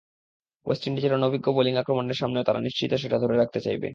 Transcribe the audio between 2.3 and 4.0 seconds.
তারা নিশ্চিত সেটা ধরে রাখতে চাইবে।